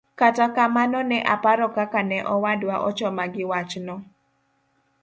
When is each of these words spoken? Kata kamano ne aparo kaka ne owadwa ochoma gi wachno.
Kata 0.19 0.45
kamano 0.55 0.99
ne 1.09 1.19
aparo 1.33 1.65
kaka 1.75 2.01
ne 2.09 2.17
owadwa 2.33 2.75
ochoma 2.87 3.23
gi 3.33 3.43
wachno. 3.51 3.95